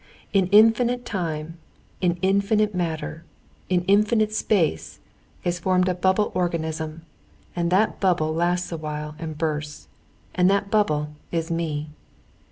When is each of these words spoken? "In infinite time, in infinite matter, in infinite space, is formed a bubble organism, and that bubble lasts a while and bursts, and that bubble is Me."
"In 0.33 0.47
infinite 0.47 1.05
time, 1.05 1.59
in 2.01 2.17
infinite 2.23 2.73
matter, 2.73 3.23
in 3.69 3.81
infinite 3.83 4.33
space, 4.33 4.99
is 5.43 5.59
formed 5.59 5.87
a 5.87 5.93
bubble 5.93 6.31
organism, 6.33 7.03
and 7.55 7.69
that 7.69 7.99
bubble 7.99 8.33
lasts 8.33 8.71
a 8.71 8.77
while 8.77 9.13
and 9.19 9.37
bursts, 9.37 9.87
and 10.33 10.49
that 10.49 10.71
bubble 10.71 11.09
is 11.31 11.51
Me." 11.51 11.91